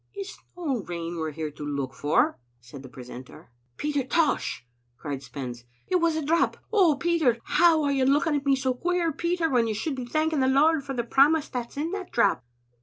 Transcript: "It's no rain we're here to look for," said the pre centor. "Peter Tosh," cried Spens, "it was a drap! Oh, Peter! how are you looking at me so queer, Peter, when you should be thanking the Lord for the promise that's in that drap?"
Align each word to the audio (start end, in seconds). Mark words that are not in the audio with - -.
"It's 0.15 0.35
no 0.57 0.77
rain 0.81 1.17
we're 1.17 1.29
here 1.29 1.51
to 1.51 1.63
look 1.63 1.93
for," 1.93 2.39
said 2.59 2.81
the 2.81 2.89
pre 2.89 3.03
centor. 3.03 3.49
"Peter 3.77 4.03
Tosh," 4.03 4.65
cried 4.97 5.21
Spens, 5.21 5.63
"it 5.85 5.97
was 5.97 6.15
a 6.15 6.25
drap! 6.25 6.57
Oh, 6.73 6.95
Peter! 6.95 7.37
how 7.43 7.83
are 7.83 7.91
you 7.91 8.05
looking 8.05 8.35
at 8.35 8.43
me 8.47 8.55
so 8.55 8.73
queer, 8.73 9.11
Peter, 9.13 9.47
when 9.47 9.67
you 9.67 9.75
should 9.75 9.93
be 9.95 10.05
thanking 10.07 10.39
the 10.39 10.47
Lord 10.47 10.83
for 10.83 10.95
the 10.95 11.03
promise 11.03 11.49
that's 11.49 11.77
in 11.77 11.91
that 11.91 12.11
drap?" 12.11 12.43